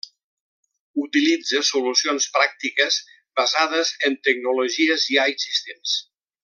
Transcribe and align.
Utilitza 1.01 1.61
solucions 1.67 2.27
pràctiques 2.39 2.99
basades 3.41 3.95
en 4.09 4.19
tecnologies 4.29 5.09
ja 5.19 5.31
existents. 5.35 5.99